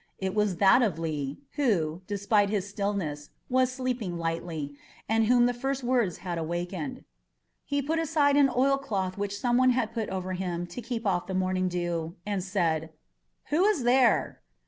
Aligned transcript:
It 0.17 0.33
was 0.33 0.55
that 0.57 0.81
of 0.81 0.97
Lee, 0.97 1.37
who, 1.57 2.01
despite 2.07 2.49
his 2.49 2.67
stillness, 2.67 3.29
was 3.51 3.71
sleeping 3.71 4.17
lightly, 4.17 4.73
and 5.07 5.27
whom 5.27 5.45
the 5.45 5.53
first 5.53 5.81
few 5.81 5.91
words 5.91 6.17
had 6.25 6.39
awakened. 6.39 7.03
He 7.65 7.83
put 7.83 7.99
aside 7.99 8.35
an 8.35 8.49
oilcloth 8.49 9.19
which 9.19 9.37
some 9.39 9.57
one 9.57 9.69
had 9.77 9.93
put 9.93 10.09
over 10.09 10.33
him 10.33 10.65
to 10.65 10.81
keep 10.81 11.05
off 11.05 11.27
the 11.27 11.35
morning 11.35 11.67
dew, 11.67 12.15
and 12.25 12.41
called: 12.51 12.89
"Who 13.51 13.63
is 13.65 13.83
there?" 13.83 14.41